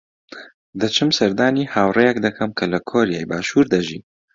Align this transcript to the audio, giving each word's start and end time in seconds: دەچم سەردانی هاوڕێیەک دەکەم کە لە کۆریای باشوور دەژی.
دەچم 0.81 1.09
سەردانی 1.17 1.69
هاوڕێیەک 1.73 2.17
دەکەم 2.25 2.51
کە 2.57 2.65
لە 2.73 2.79
کۆریای 2.89 3.29
باشوور 3.29 3.65
دەژی. 3.73 3.99